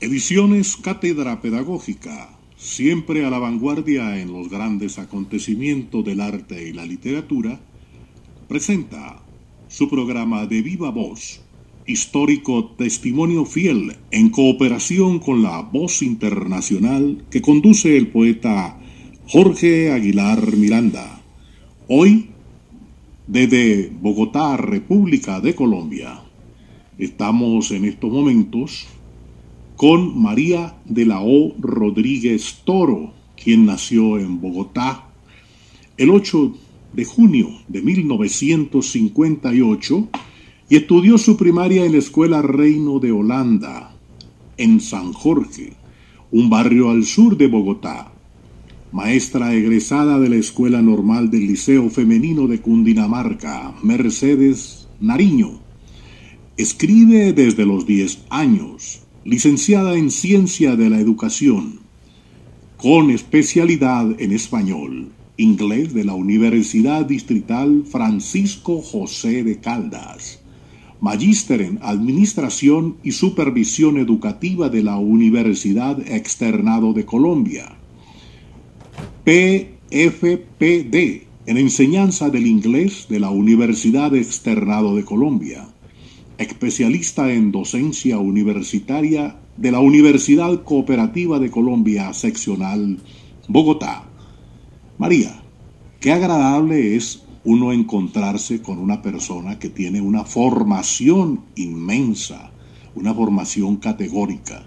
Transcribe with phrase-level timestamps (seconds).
[0.00, 6.86] Ediciones Cátedra Pedagógica, siempre a la vanguardia en los grandes acontecimientos del arte y la
[6.86, 7.60] literatura,
[8.46, 9.20] presenta
[9.66, 11.40] su programa de viva voz,
[11.84, 18.78] histórico testimonio fiel en cooperación con la voz internacional que conduce el poeta
[19.26, 21.24] Jorge Aguilar Miranda.
[21.88, 22.30] Hoy,
[23.26, 26.22] desde Bogotá, República de Colombia,
[26.98, 28.86] estamos en estos momentos
[29.78, 31.54] con María de la O.
[31.56, 35.04] Rodríguez Toro, quien nació en Bogotá
[35.96, 36.52] el 8
[36.94, 40.08] de junio de 1958
[40.68, 43.94] y estudió su primaria en la Escuela Reino de Holanda,
[44.56, 45.74] en San Jorge,
[46.32, 48.10] un barrio al sur de Bogotá.
[48.90, 55.60] Maestra egresada de la Escuela Normal del Liceo Femenino de Cundinamarca, Mercedes Nariño.
[56.56, 61.80] Escribe desde los 10 años licenciada en Ciencia de la Educación,
[62.78, 70.40] con especialidad en español, inglés de la Universidad Distrital Francisco José de Caldas,
[71.02, 77.76] magíster en Administración y Supervisión Educativa de la Universidad Externado de Colombia,
[79.24, 80.96] PFPD
[81.44, 85.68] en Enseñanza del Inglés de la Universidad Externado de Colombia,
[86.38, 92.98] especialista en docencia universitaria de la Universidad Cooperativa de Colombia, seccional
[93.48, 94.04] Bogotá.
[94.98, 95.42] María,
[96.00, 102.52] qué agradable es uno encontrarse con una persona que tiene una formación inmensa,
[102.94, 104.64] una formación categórica.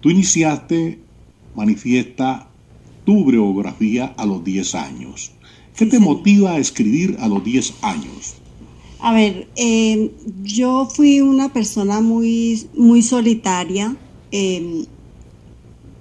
[0.00, 1.00] Tú iniciaste,
[1.54, 2.50] manifiesta
[3.04, 5.32] tu biografía a los 10 años.
[5.76, 8.41] ¿Qué te motiva a escribir a los 10 años?
[9.04, 10.12] A ver, eh,
[10.44, 13.96] yo fui una persona muy, muy solitaria
[14.30, 14.86] em,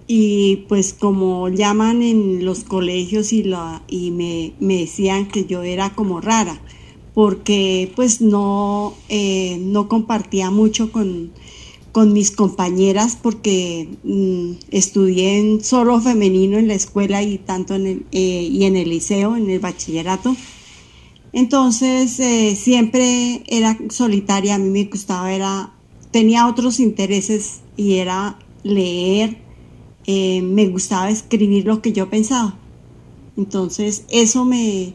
[0.05, 5.95] y pues como llaman en los colegios y, la, y me, decían que yo era
[5.95, 6.61] como rara
[7.15, 11.31] porque pues no, eh, no compartía mucho con,
[12.13, 18.43] mis compañeras porque mm, estudié solo femenino en la escuela y tanto en el, eh,
[18.43, 20.35] y en el liceo, en el bachillerato.
[21.33, 25.73] Entonces eh, siempre era solitaria, a mí me gustaba, era,
[26.11, 29.37] tenía otros intereses y era leer,
[30.05, 32.57] eh, me gustaba escribir lo que yo pensaba.
[33.37, 34.93] Entonces eso me,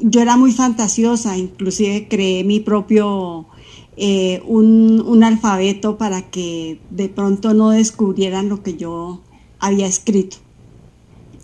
[0.00, 3.46] yo era muy fantasiosa, inclusive creé mi propio,
[3.96, 9.20] eh, un, un alfabeto para que de pronto no descubrieran lo que yo
[9.60, 10.38] había escrito.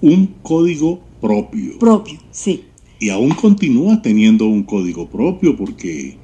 [0.03, 1.79] Un código propio.
[1.79, 2.65] Propio, sí
[2.99, 6.17] y aún continúa teniendo un código propio porque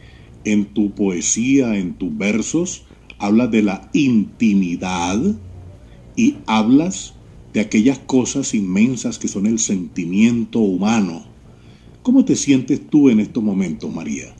[0.44, 2.84] en tu poesía, en tus versos,
[3.18, 5.18] hablas de la intimidad
[6.16, 7.14] y hablas
[7.52, 11.24] de aquellas cosas inmensas que son el sentimiento humano.
[12.02, 14.34] ¿Cómo te sientes tú en estos momentos, María?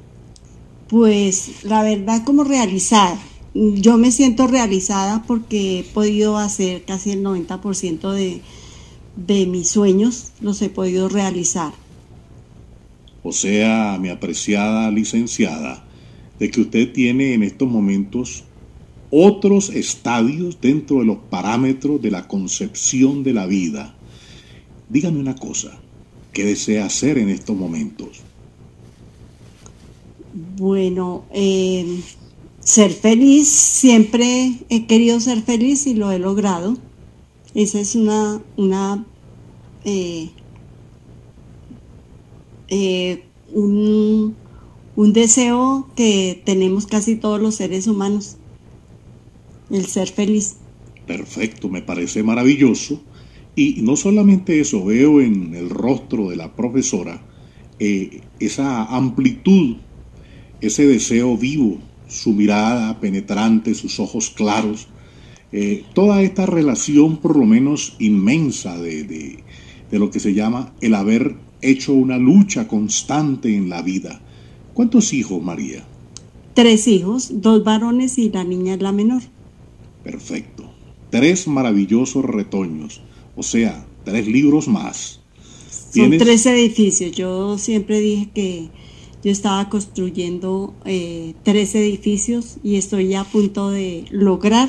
[0.89, 3.21] Pues la verdad como realizada.
[3.53, 8.41] Yo me siento realizada porque he podido hacer casi el 90% de,
[9.17, 11.73] de mis sueños, los he podido realizar
[13.23, 15.85] o sea, mi apreciada licenciada,
[16.39, 18.45] de que usted tiene en estos momentos
[19.11, 23.95] otros estadios dentro de los parámetros de la concepción de la vida.
[24.89, 25.79] Dígame una cosa,
[26.33, 28.23] ¿qué desea hacer en estos momentos?
[30.57, 32.01] Bueno, eh,
[32.61, 36.77] ser feliz, siempre he querido ser feliz y lo he logrado.
[37.55, 39.05] Esa es una, una
[39.85, 40.31] eh,
[42.71, 44.37] eh, un,
[45.13, 48.37] deseo que tenemos casi todos los seres humanos,
[49.71, 50.57] el ser feliz.
[51.07, 53.01] Perfecto, me parece maravilloso.
[53.57, 57.21] Y no solamente eso, veo en el rostro de la profesora
[57.81, 59.77] eh, esa amplitud,
[60.61, 64.87] ese deseo vivo, su mirada penetrante, sus ojos claros,
[65.51, 69.03] eh, toda esta relación por lo menos inmensa de,
[69.91, 74.21] de lo que se llama el haber hecho una lucha constante en la vida.
[74.75, 75.85] ¿Cuántos hijos, María?
[76.55, 79.23] Tres hijos, dos varones y la niña es la menor.
[80.03, 80.65] Perfecto.
[81.11, 83.03] Tres maravillosos retoños,
[83.37, 85.21] o sea, tres libros más.
[85.93, 87.13] Son tres edificios.
[87.13, 88.69] Yo siempre dije que
[89.23, 94.69] yo estaba construyendo eh, tres edificios y estoy ya a punto de lograr.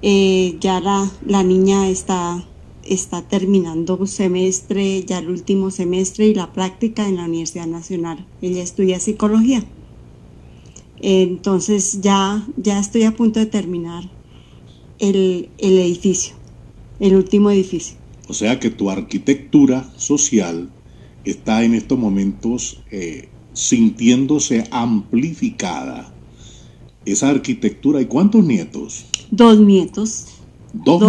[0.00, 2.44] Eh, ya la, la niña está
[2.84, 8.26] está terminando un semestre, ya el último semestre y la práctica en la Universidad Nacional.
[8.40, 9.64] Ella estudia psicología.
[11.00, 14.04] Entonces ya, ya estoy a punto de terminar.
[14.98, 16.34] el, edificio,
[17.00, 17.96] el último edificio.
[18.28, 20.70] O sea que tu arquitectura social
[21.24, 26.14] está en estos momentos eh, sintiéndose amplificada.
[27.04, 29.06] Esa arquitectura, ¿y cuántos nietos?
[29.30, 30.26] Dos nietos.
[30.72, 31.02] Dos,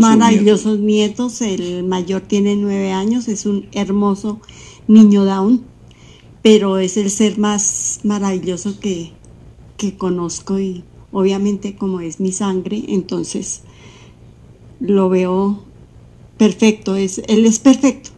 [0.00, 1.40] maravillosos, nietos.
[1.42, 4.40] El mayor tiene nueve años, es un hermoso
[4.86, 5.62] niño down,
[6.42, 9.12] pero es el ser más maravilloso que,
[9.76, 13.62] que conozco y obviamente como es mi sangre, entonces
[14.80, 15.64] lo veo
[16.36, 18.10] perfecto, es, él es perfecto.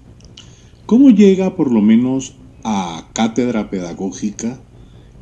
[0.87, 4.61] ¿Cómo llega por lo menos a cátedra pedagógica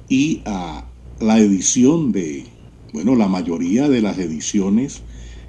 [0.08, 0.86] y a
[1.20, 2.46] la edición de,
[2.92, 5.02] bueno, la mayoría de las ediciones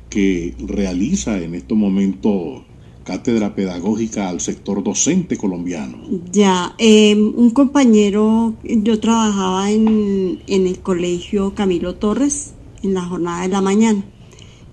[0.09, 2.63] que realiza en estos momentos
[3.03, 5.97] cátedra pedagógica al sector docente colombiano.
[6.31, 12.53] Ya, em, un compañero, yo trabajaba en, en el colegio Camilo Torres
[12.83, 14.03] en la jornada de la mañana.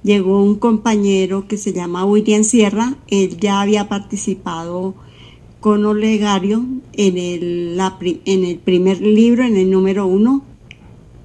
[0.03, 4.94] Llegó un compañero que se llama William Sierra, él ya había participado
[5.61, 7.81] con Olegario en el,
[8.25, 10.44] en el primer libro, en el número uno,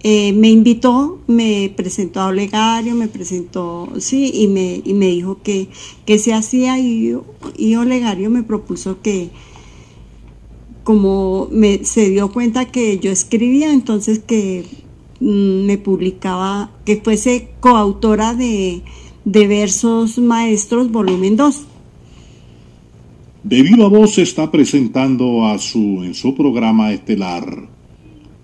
[0.03, 5.43] eh, me invitó, me presentó a Olegario, me presentó, sí, y me, y me dijo
[5.43, 5.67] que,
[6.05, 7.15] que se hacía y,
[7.55, 9.29] y Olegario me propuso que,
[10.83, 11.49] como
[11.83, 14.65] se dio cuenta que yo escribía, entonces que
[15.19, 18.81] mm, me publicaba, que fuese coautora de,
[19.23, 21.65] de Versos Maestros, volumen 2.
[23.43, 27.69] De viva voz está presentando a su, en su programa estelar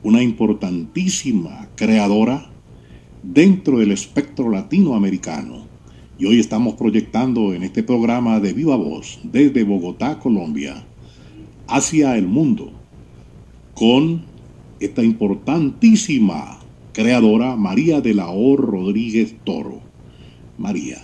[0.07, 2.49] una importantísima creadora
[3.23, 5.67] dentro del espectro latinoamericano.
[6.17, 10.87] Y hoy estamos proyectando en este programa de Viva Voz desde Bogotá, Colombia,
[11.67, 12.71] hacia el mundo,
[13.75, 14.23] con
[14.79, 16.57] esta importantísima
[16.93, 18.55] creadora María de la O.
[18.55, 19.81] Rodríguez Toro.
[20.57, 21.01] María,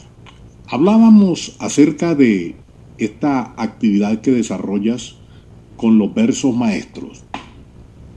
[0.68, 2.56] hablábamos acerca de
[2.98, 5.18] esta actividad que desarrollas
[5.76, 7.26] con los versos maestros.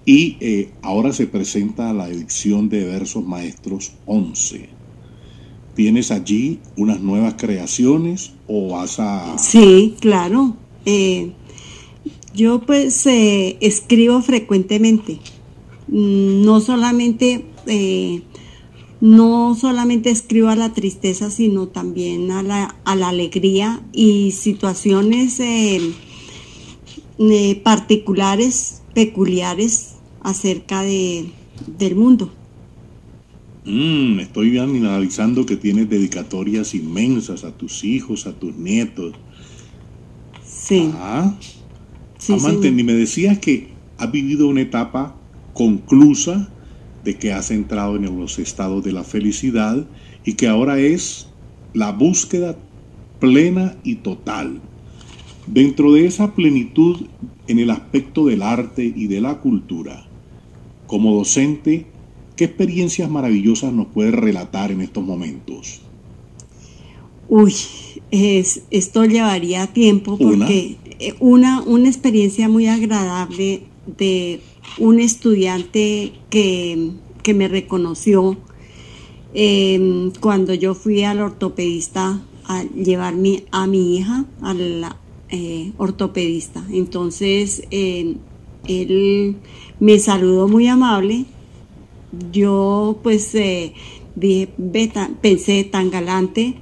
[0.08, 4.69] Y eh, ahora se presenta la edición de Versos Maestros 11.
[5.75, 9.37] ¿Tienes allí unas nuevas creaciones o vas a...?
[9.37, 10.56] Sí, claro.
[10.85, 11.32] Eh,
[12.37, 15.19] yo pues eh, escribo frecuentemente.
[15.88, 17.44] Mm, no solamente,
[19.00, 25.41] no solamente escribo a la tristeza, sino también a la, a la alegría y situaciones
[27.64, 29.95] particulares, peculiares
[30.26, 31.31] acerca de,
[31.78, 32.32] del mundo.
[33.64, 39.14] Mm, estoy analizando que tienes dedicatorias inmensas a tus hijos, a tus nietos.
[40.44, 40.90] Sí.
[40.94, 41.32] Ah,
[42.19, 43.69] sí, Amante, me decías que
[43.99, 45.14] has vivido una etapa
[45.55, 46.52] conclusa
[47.05, 49.87] de que has entrado en los estados de la felicidad
[50.25, 51.29] y que ahora es
[51.72, 52.56] la búsqueda
[53.20, 54.61] plena y total.
[55.46, 57.06] Dentro de esa plenitud
[57.46, 60.08] en el aspecto del arte y de la cultura,
[60.86, 61.86] como docente,
[62.36, 65.80] ¿qué experiencias maravillosas nos puede relatar en estos momentos?
[67.28, 67.54] Uy,
[68.10, 70.76] es, esto llevaría tiempo porque
[71.18, 71.62] ¿Una?
[71.62, 73.62] una, experiencia muy agradable
[73.98, 74.40] de
[74.78, 76.92] un estudiante que,
[77.34, 78.36] me reconoció
[79.34, 83.14] em, cuando yo fui al ortopedista a llevar
[83.50, 84.84] a mi hija al
[85.28, 86.64] eh, ortopedista.
[86.70, 88.19] Entonces, em,
[88.69, 89.37] él
[89.81, 91.25] me saludó muy amable.
[92.32, 93.73] Yo pues eh,
[94.15, 94.49] dije,
[95.20, 96.55] pensé tan galante,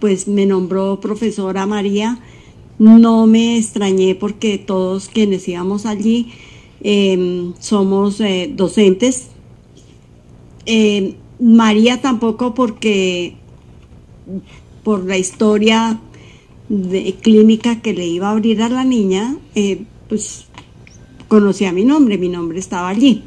[0.00, 2.20] pues me nombró profesora María.
[2.78, 6.32] No me extrañé porque todos quienes íbamos allí
[6.82, 9.28] em, somos eh, docentes.
[10.66, 13.36] Em, María tampoco porque
[14.82, 16.00] por la historia
[17.20, 20.44] clínica que le iba a abrir a la niña, eh, pues
[21.26, 23.22] conocía mi nombre, mi nombre estaba allí.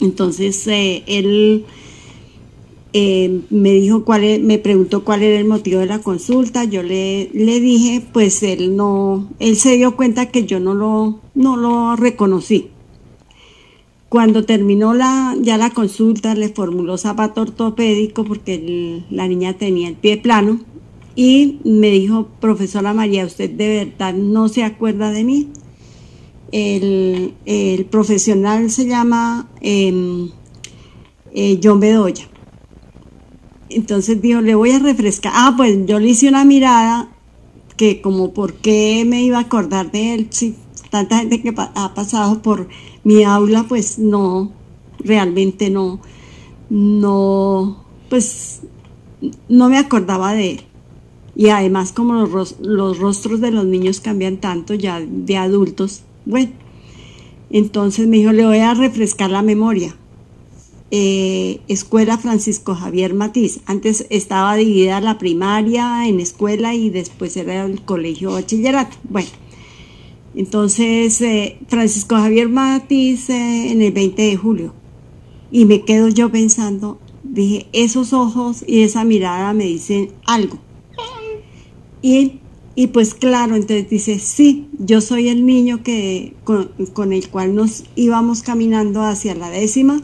[0.00, 1.66] Entonces eh, él
[2.94, 6.64] eh, me dijo cuál e, me preguntó cuál era el motivo de la consulta.
[6.64, 11.20] Yo le, le dije, pues él no, él se dio cuenta que yo no lo,
[11.34, 12.70] no lo reconocí.
[14.08, 19.96] Cuando terminó la, ya la consulta, le formuló zapato ortopédico porque la niña tenía el
[19.96, 20.60] pie plano
[21.14, 25.48] y me dijo, profesora María, ¿usted de verdad no se acuerda de mí?
[26.52, 30.30] El, profesional se llama em,
[31.32, 32.28] eh, John Bedoya.
[33.68, 35.32] Entonces dijo, le voy a refrescar.
[35.34, 37.08] Ah, pues yo le hice una mirada
[37.76, 40.54] que como por qué me iba a acordar de él, si
[40.90, 42.68] tanta gente que ha pasado por
[43.04, 44.52] mi aula, pues no,
[44.98, 46.00] realmente no,
[46.68, 48.60] no, pues
[49.48, 50.60] no me acordaba de él.
[51.36, 56.52] Y además como los, los rostros de los niños cambian tanto ya de adultos, bueno,
[57.50, 59.96] entonces me dijo, le voy a refrescar la memoria.
[60.92, 63.60] Eh, escuela Francisco Javier Matiz.
[63.66, 68.96] Antes estaba dividida la primaria en escuela y después era el colegio bachillerato.
[69.08, 69.28] Bueno,
[70.34, 74.74] entonces eh, Francisco Javier Matiz eh, en el 20 de julio.
[75.52, 80.58] Y me quedo yo pensando, dije, esos ojos y esa mirada me dicen algo.
[82.02, 82.39] Y,
[82.74, 87.54] y pues claro, entonces dice, sí, yo soy el niño que, con, con el cual
[87.54, 90.02] nos íbamos caminando hacia la décima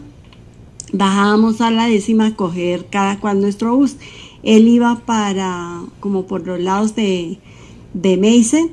[0.92, 3.96] bajábamos a la décima a coger cada cual nuestro bus.
[4.42, 7.38] Él iba para, como por los lados de,
[7.94, 8.70] de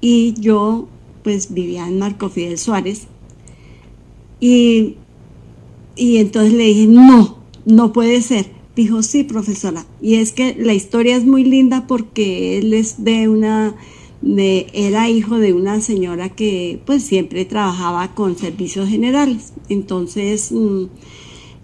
[0.00, 0.88] y yo
[1.22, 3.06] pues vivía en Marco Fidel Suárez.
[4.40, 4.96] Y,
[5.94, 8.50] y entonces le dije, no, no puede ser.
[8.74, 9.84] Dijo, sí, profesora.
[10.00, 13.74] Y es que la historia es muy linda porque él es de una,
[14.22, 19.52] de, era hijo de una señora que pues siempre trabajaba con servicios generales.
[19.68, 20.84] Entonces, mm,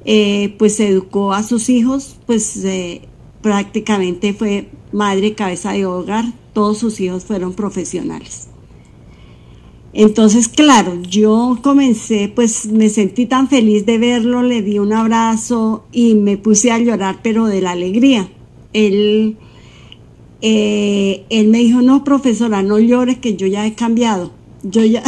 [0.05, 3.03] eh, pues educó a sus hijos, pues eh,
[3.41, 8.49] prácticamente fue madre cabeza de hogar, todos sus hijos fueron profesionales.
[9.99, 15.87] Entonces, claro, yo comencé, pues me sentí tan feliz de verlo, le di un abrazo
[15.91, 18.31] y me puse a llorar, pero de la alegría.
[18.73, 19.37] Él,
[20.41, 24.31] eh, él me dijo, no, profesora, no llores, que yo ya he cambiado
[24.63, 25.03] yo ya,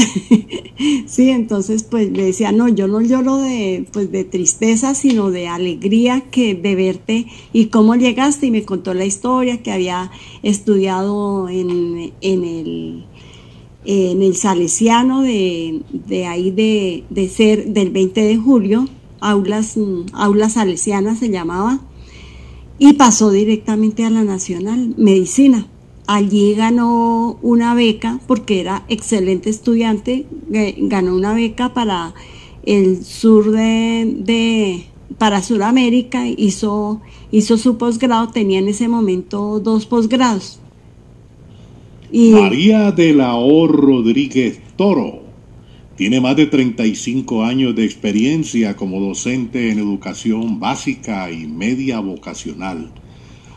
[1.07, 5.49] sí, entonces pues le decía, no, yo no lloro de, pues, de tristeza, sino de
[5.49, 10.11] alegría que de verte y cómo llegaste y me contó la historia que había
[10.43, 13.05] estudiado en, en el
[13.85, 18.87] en el Salesiano de, de ahí de, de, ser del 20 de julio,
[19.21, 19.79] aulas,
[20.13, 21.81] aulas salesianas se llamaba,
[22.79, 25.67] y pasó directamente a la Nacional Medicina.
[26.07, 30.27] Allí ganó una beca porque era excelente estudiante,
[30.79, 32.15] ganó una beca para
[32.65, 34.87] el sur de,
[35.19, 40.61] para Sudamérica, hizo, hizo su posgrado, tenía en ese momento dos posgrados.
[42.13, 43.69] María de la O.
[43.69, 45.23] Rodríguez Toro
[45.97, 52.91] tiene más de 35 años de experiencia como docente en educación básica y media vocacional.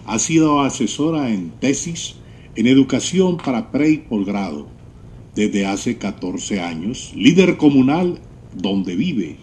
[0.06, 2.18] Ha sido asesora en tesis,
[2.56, 4.68] en educación para pre y posgrado
[5.34, 8.20] desde hace 14 años, líder comunal
[8.54, 9.38] donde vive,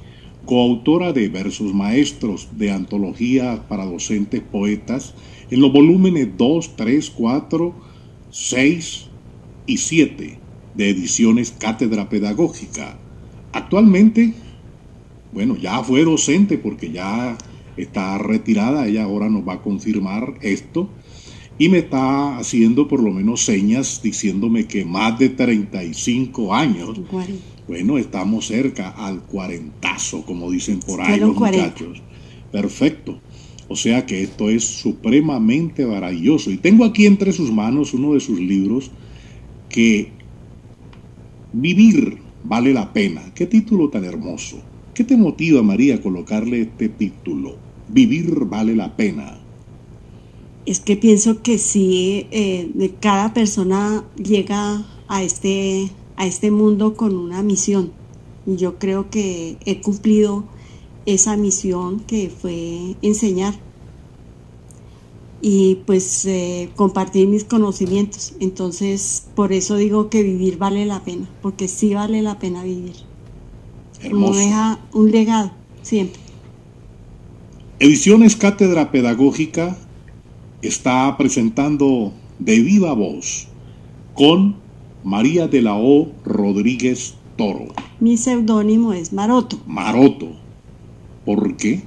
[0.45, 5.15] coautora de versos maestros de antología para docentes poetas
[5.51, 7.90] en los volúmenes 2, 3, 4,
[8.31, 9.07] 6
[9.67, 10.39] y 7
[10.75, 12.99] de ediciones Cátedra Pedagógica.
[13.53, 14.35] Actualmente,
[15.33, 17.37] bueno, ya fue docente porque ya
[17.77, 20.89] está retirada, ella ahora nos va a confirmar esto
[21.59, 27.01] y me está haciendo por lo menos señas diciéndome que más de 35 años.
[27.69, 32.03] Bueno, estamos cerca al cuarentazo, como dicen por ahí los muchachos.
[32.51, 33.21] Perfecto.
[33.71, 36.51] O sea que esto es supremamente maravilloso.
[36.51, 38.91] Y tengo aquí entre sus manos uno de sus libros
[39.71, 40.13] que
[41.53, 43.33] Vivir vale la pena.
[43.35, 44.61] Qué título tan hermoso.
[44.93, 47.57] ¿Qué te motiva, María, a colocarle este título?
[47.89, 49.41] Vivir vale la pena
[50.67, 57.17] es que pienso que sí, eh, cada persona llega a este, a este mundo con
[57.17, 57.93] una misión.
[58.47, 60.45] Yo creo que he cumplido
[61.07, 63.55] esa misión que fue enseñar
[65.43, 68.35] y pues eh, compartir mis conocimientos.
[68.41, 72.95] Entonces, por eso digo que vivir vale la pena, porque sí vale la pena vivir.
[74.11, 75.53] Uno deja un legado,
[75.83, 76.21] siempre.
[77.79, 79.77] Ediciones Cátedra Pedagógica
[80.63, 83.49] está presentando de viva voz
[84.15, 84.57] con
[85.03, 86.11] María de la O.
[86.25, 87.69] Rodríguez Toro.
[88.01, 89.59] Mi seudónimo es Maroto.
[89.67, 90.29] Maroto.
[91.25, 91.83] ¿Por qué?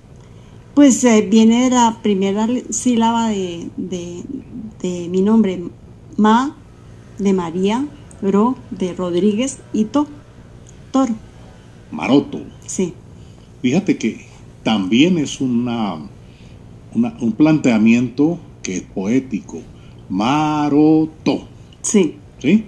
[0.74, 3.70] Pues eh, viene de la primera sílaba de,
[5.10, 5.64] mi nombre,
[6.18, 6.56] Ma
[7.20, 7.88] de María,
[8.22, 10.08] Ro de Rodríguez y To,
[10.92, 11.14] Toro.
[11.92, 12.42] Maroto.
[12.66, 12.94] Sí.
[13.62, 14.26] Fíjate que
[14.64, 16.00] también es una,
[16.94, 19.62] un planteamiento que es poético.
[20.10, 21.48] Maroto.
[21.82, 22.16] Sí.
[22.40, 22.66] ¿Sí?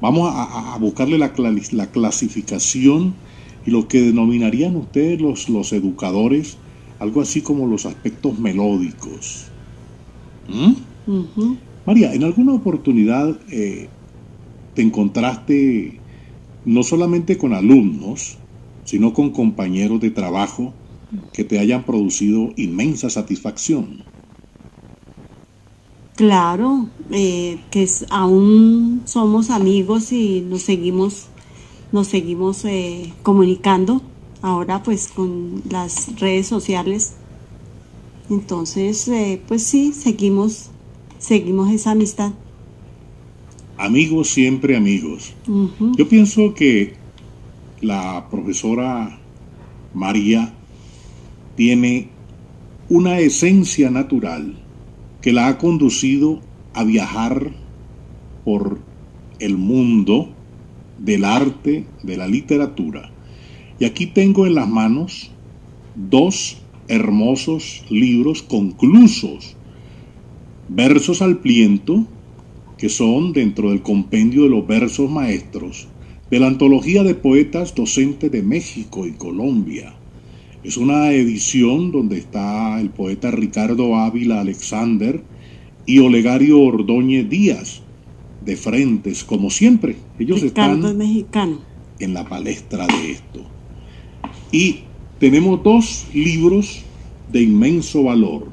[0.00, 1.32] Vamos a, buscarle la,
[1.72, 3.14] la, clasificación
[3.66, 6.56] y lo que denominarían ustedes los, los educadores,
[6.98, 9.46] algo así como los aspectos melódicos.
[10.48, 10.72] ¿Mm?
[11.86, 13.88] María, en alguna oportunidad eh,
[14.74, 16.00] te encontraste
[16.64, 18.36] no solamente con alumnos,
[18.84, 20.72] sino con compañeros de trabajo
[21.32, 24.04] que te hayan producido inmensa satisfacción.
[26.16, 31.28] Claro, eh, que aún somos amigos y nos seguimos,
[31.92, 34.02] nos seguimos eh, comunicando
[34.42, 37.14] ahora pues con las redes sociales.
[38.28, 40.70] Entonces, eh, pues sí, seguimos,
[41.18, 42.32] seguimos esa amistad.
[43.76, 45.32] Amigos siempre amigos.
[45.96, 46.94] Yo pienso que
[47.80, 49.18] la profesora
[49.94, 50.52] María
[51.56, 52.10] tiene
[52.90, 54.54] una esencia natural
[55.22, 56.40] que la ha conducido
[56.74, 57.52] a viajar
[58.44, 58.78] por
[59.38, 60.34] el mundo
[61.00, 63.10] del arte, de la literatura.
[63.80, 65.32] Y aquí tengo en las manos
[65.96, 69.56] dos hermosos libros conclusos,
[70.68, 72.06] versos al pliento,
[72.78, 75.88] que son dentro del compendio de los versos maestros,
[76.30, 79.96] de la antología de poetas docentes de México y Colombia,
[80.62, 85.22] es una edición donde está el poeta Ricardo Ávila Alexander
[85.86, 87.82] y Olegario Ordóñez Díaz,
[88.44, 89.96] de frentes, como siempre.
[90.18, 91.58] Ellos están mexicano.
[91.98, 93.44] en la palestra de esto.
[94.52, 94.80] Y
[95.18, 96.82] tenemos dos libros
[97.30, 98.48] de inmenso valor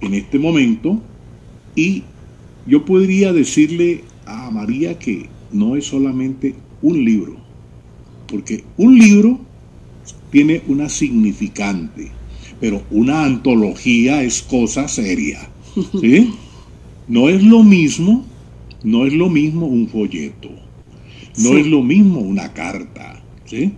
[0.00, 1.00] en este momento
[1.74, 2.04] y
[2.66, 7.36] yo podría decirle a María que no es solamente un libro,
[8.28, 9.40] porque un libro
[10.30, 12.10] tiene una significante,
[12.60, 15.48] pero una antología es cosa seria.
[16.00, 16.32] ¿sí?
[17.08, 18.24] No es lo mismo,
[18.82, 20.50] no es lo mismo un folleto,
[21.38, 23.22] no es lo mismo una carta.
[23.44, 23.72] ¿sí?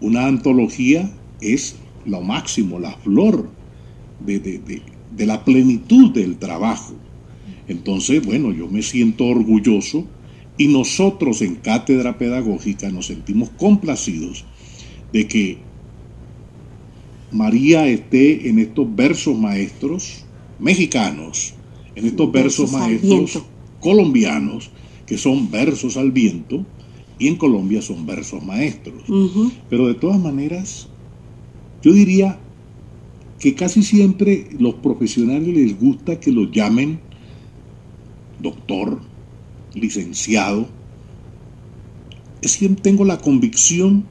[0.00, 3.50] Una antología es lo máximo, la flor
[4.20, 6.94] de, de la plenitud del trabajo.
[7.68, 10.06] Entonces, bueno, yo me siento orgulloso
[10.58, 14.44] y nosotros en Cátedra Pedagógica nos sentimos complacidos
[15.12, 15.58] de que
[17.30, 20.24] María esté en estos versos maestros
[20.58, 21.54] mexicanos,
[21.94, 23.42] en estos versos, maestros
[23.80, 24.70] colombianos,
[25.06, 26.64] que son versos al viento,
[27.18, 29.02] y en Colombia son versos maestros.
[29.68, 30.88] Pero de todas maneras,
[31.82, 32.38] yo diría
[33.38, 37.00] que casi siempre los profesionales les gusta que los llamen
[38.40, 39.00] doctor,
[39.74, 40.68] licenciado.
[42.42, 44.04] Es que tengo la convicción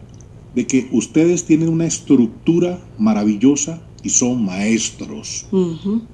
[0.56, 5.48] de que ustedes tienen una estructura maravillosa y son maestros.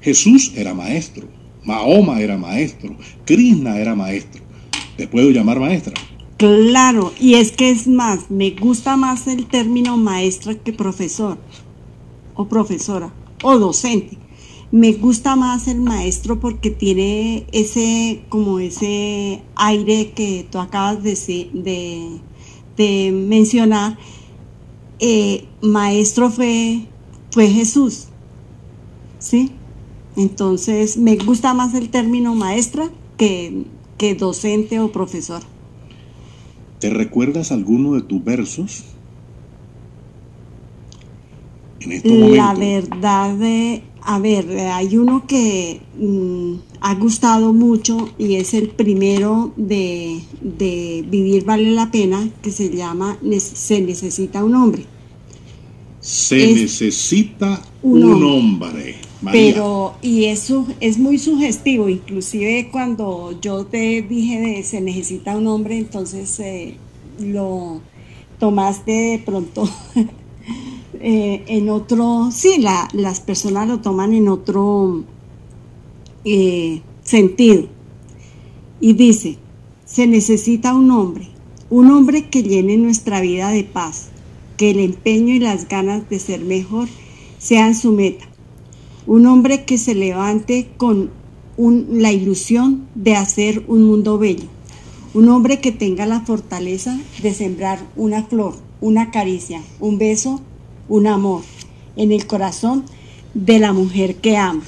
[0.02, 1.28] Jesús era maestro,
[1.66, 4.44] Mahoma era maestro, Krishna era maestro.
[4.98, 5.94] ¿Te puedo llamar maestra?
[6.38, 11.38] Claro, y es que es más, me gusta más el término maestra que profesor,
[12.36, 14.18] o profesora, o docente.
[14.72, 22.20] Me gusta más el maestro porque tiene ese, como ese aire que tú acabas de,
[22.76, 23.98] de mencionar,
[25.00, 26.86] eh, maestro fue,
[27.32, 28.08] fue Jesús.
[29.20, 29.52] ¿Sí?
[30.16, 33.66] Entonces, me gusta más el término maestra que,
[33.98, 35.42] que docente o profesor.
[36.80, 38.84] ¿Te recuerdas alguno de tus versos?
[41.80, 48.36] En este La verdad, de, a ver, hay uno que mm, ha gustado mucho y
[48.36, 50.22] es el primero de,
[51.10, 54.86] Vivir vale la pena, que se llama Se necesita un hombre.
[56.02, 58.96] Se necesita un, hombre.
[59.32, 65.48] Pero, y eso es muy sugestivo, inclusive cuando yo te dije de se necesita un
[65.48, 66.76] hombre, entonces eh,
[67.20, 67.82] lo
[68.40, 69.70] tomaste de pronto
[71.00, 75.04] eh, en otro, sí, la, las personas lo toman en otro
[76.24, 77.68] eh, sentido.
[78.82, 79.38] Y dice,
[79.86, 81.30] se necesita un hombre,
[81.70, 84.10] un hombre que llene nuestra vida de paz,
[84.58, 86.88] que el empeño y las ganas de ser mejor
[87.38, 88.28] sean su meta.
[89.08, 91.12] Un hombre que se levante con
[91.58, 94.48] la ilusión de hacer un mundo bello.
[95.14, 100.42] Un hombre que tenga la fortaleza de sembrar una flor, una caricia, un beso,
[100.90, 101.44] un amor
[101.96, 102.84] en el corazón
[103.36, 104.64] de la mujer que ama.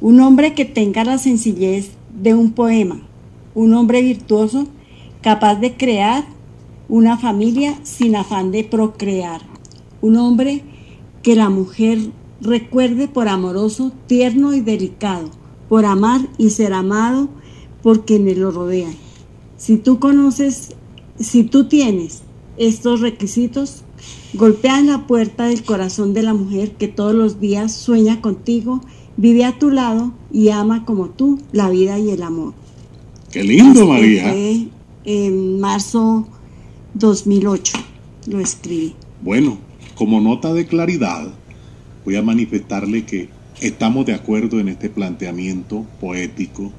[0.00, 3.00] Un hombre que tenga la sencillez de un poema.
[3.54, 4.66] Un hombre virtuoso
[5.22, 6.26] capaz de crear
[6.90, 9.40] una familia sin afán de procrear.
[10.02, 10.62] Un hombre
[11.22, 12.10] que la mujer
[12.44, 15.30] recuerde por amoroso, tierno y delicado,
[15.68, 17.28] por amar y ser amado
[17.82, 18.94] por quienes lo rodean.
[19.56, 20.70] Si tú conoces,
[21.18, 22.22] si tú tienes
[22.56, 23.82] estos requisitos,
[24.34, 28.80] golpea en la puerta del corazón de la mujer que todos los días sueña contigo
[29.16, 32.52] vive a tu lado y ama como tú la vida y el amor.
[33.32, 34.34] Qué lindo, María.
[35.04, 36.26] en marzo
[36.94, 37.78] 2008
[38.26, 38.94] lo escribí.
[39.22, 39.58] Bueno,
[39.94, 41.32] como nota de claridad,
[42.04, 43.28] voy a manifestarle que
[43.60, 46.72] estamos de acuerdo en este planteamiento poético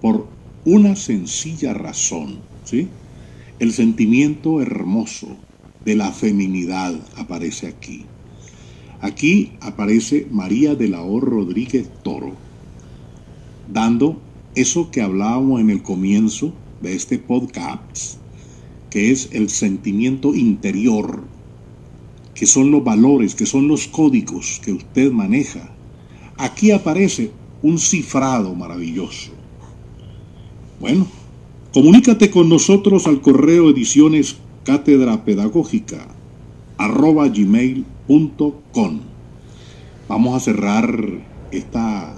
[0.00, 0.28] por
[0.64, 2.88] una sencilla razón, ¿sí?
[3.58, 5.36] El sentimiento hermoso
[5.84, 8.06] de la feminidad aparece aquí.
[9.00, 11.20] Aquí aparece María de la O.
[11.20, 12.36] Rodríguez Toro,
[13.72, 14.20] dando
[14.54, 18.18] eso que hablábamos en el comienzo de este podcast,
[18.90, 21.28] que es el sentimiento interior,
[22.38, 25.70] que son los valores, que son los códigos que usted maneja.
[26.36, 29.32] Aquí aparece un cifrado maravilloso.
[30.78, 31.08] Bueno,
[31.74, 36.06] comunícate con nosotros al correo ediciones cátedra pedagógica
[36.76, 39.00] arroba gmail.com.
[40.08, 41.04] Vamos a cerrar
[41.50, 42.14] esta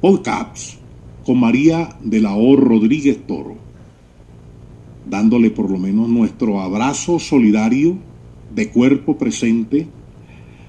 [0.00, 0.74] podcast
[1.24, 2.56] con María de la O.
[2.56, 3.54] Rodríguez Toro,
[5.08, 7.96] dándole por lo menos nuestro abrazo solidario
[8.54, 9.86] de cuerpo presente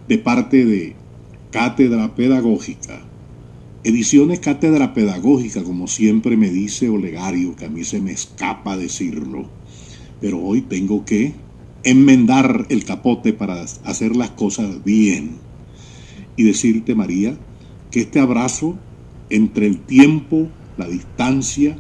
[0.08, 0.96] de parte de
[1.52, 3.02] Cátedra Pedagógica.
[3.84, 9.48] Ediciones Cátedra Pedagógica, como siempre me dice Olegario, que a mí se me escapa decirlo,
[10.20, 11.34] pero hoy tengo que
[11.84, 15.38] enmendar el capote para hacer las cosas bien.
[16.36, 17.38] Y decirte, María,
[17.92, 18.78] que este abrazo
[19.30, 21.78] entre el tiempo, la distancia,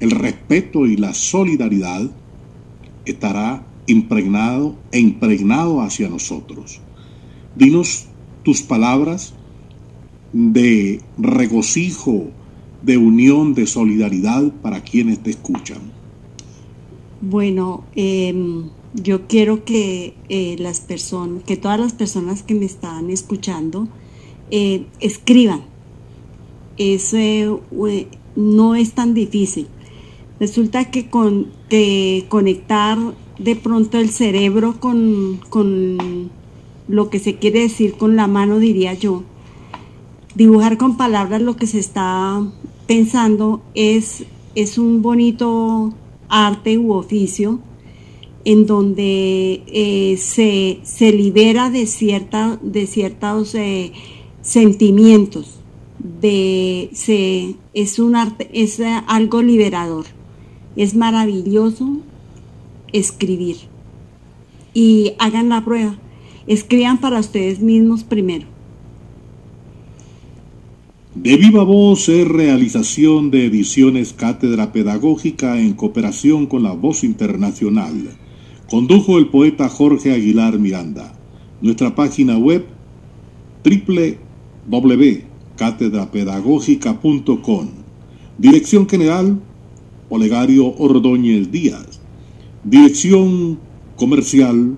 [0.00, 2.10] el respeto y la solidaridad
[3.06, 6.80] estará impregnado e impregnado hacia nosotros.
[7.56, 8.06] Dinos
[8.44, 9.34] tus palabras
[10.32, 12.28] de regocijo,
[12.82, 15.80] de unión, de solidaridad para quienes te escuchan.
[17.20, 23.10] Bueno, em, yo quiero que eh, las personas, que todas las personas que me están
[23.10, 23.88] escuchando
[24.50, 25.62] eh, escriban
[26.78, 27.60] eso
[28.36, 29.66] no es tan difícil.
[30.40, 31.48] Resulta que con
[32.28, 32.98] conectar
[33.38, 36.30] de pronto el cerebro con, con
[36.88, 39.22] lo que se quiere decir con la mano, diría yo,
[40.34, 42.42] dibujar con palabras lo que se está
[42.86, 44.24] pensando es,
[44.54, 45.92] es un bonito
[46.28, 47.60] arte u oficio
[48.44, 53.92] en donde eh, se, se, libera de, cierta, de ciertos eh,
[54.40, 55.58] sentimientos
[55.98, 60.06] de se, es un arte, es algo liberador.
[60.76, 61.98] Es maravilloso
[62.92, 63.56] escribir.
[64.74, 65.96] Y hagan la prueba.
[66.46, 68.46] Escriban para ustedes mismos primero.
[71.14, 78.16] De viva voz es realización de ediciones Cátedra Pedagógica en cooperación con la Voz Internacional.
[78.70, 81.12] Condujo el poeta Jorge Aguilar Miranda.
[81.60, 82.66] Nuestra página web
[83.64, 87.68] www cátedradpedagógica.com.
[88.38, 89.38] Dirección General,
[90.08, 91.97] Olegario Ordóñez Díaz.
[92.70, 93.58] Dirección
[93.96, 94.76] Comercial,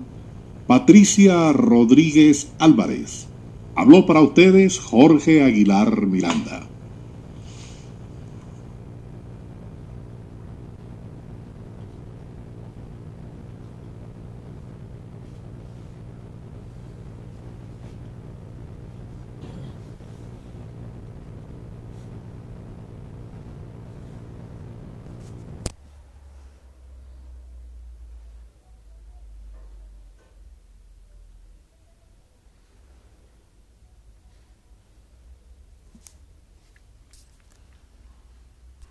[0.65, 3.27] Patricia Rodríguez Álvarez.
[3.75, 6.70] Habló para ustedes Jorge Aguilar Miranda.